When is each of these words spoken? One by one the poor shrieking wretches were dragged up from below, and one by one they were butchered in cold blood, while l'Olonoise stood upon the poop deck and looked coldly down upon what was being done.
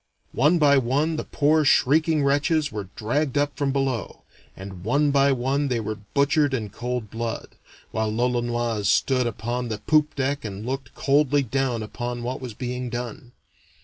One 0.33 0.57
by 0.57 0.79
one 0.79 1.15
the 1.17 1.23
poor 1.23 1.63
shrieking 1.63 2.23
wretches 2.23 2.71
were 2.71 2.89
dragged 2.95 3.37
up 3.37 3.55
from 3.55 3.71
below, 3.71 4.23
and 4.57 4.83
one 4.83 5.11
by 5.11 5.31
one 5.31 5.67
they 5.67 5.79
were 5.79 5.93
butchered 6.15 6.55
in 6.55 6.71
cold 6.71 7.11
blood, 7.11 7.49
while 7.91 8.09
l'Olonoise 8.11 8.89
stood 8.89 9.27
upon 9.27 9.67
the 9.67 9.77
poop 9.77 10.15
deck 10.15 10.43
and 10.43 10.65
looked 10.65 10.95
coldly 10.95 11.43
down 11.43 11.83
upon 11.83 12.23
what 12.23 12.41
was 12.41 12.55
being 12.55 12.89
done. 12.89 13.33